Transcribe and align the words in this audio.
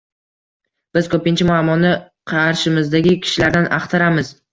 Biz 0.97 1.09
koʻpincha 1.15 1.45
muammoni 1.49 1.91
qarshimizdagi 2.31 3.13
kishilardan 3.27 3.69
axtaramiz 3.79 4.33